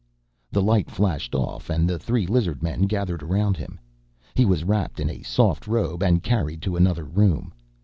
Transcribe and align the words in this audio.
The 0.51 0.63
light 0.63 0.89
flashed 0.89 1.35
off 1.35 1.69
and 1.69 1.87
the 1.87 1.99
three 1.99 2.25
lizard 2.25 2.63
men 2.63 2.87
gathered 2.87 3.21
around 3.21 3.55
him. 3.55 3.79
He 4.33 4.45
was 4.45 4.63
wrapped 4.63 4.99
in 4.99 5.11
a 5.11 5.21
soft 5.21 5.67
robe 5.67 6.01
and 6.01 6.23
carried 6.23 6.63
to 6.63 6.75
another 6.75 7.03
room. 7.05 7.53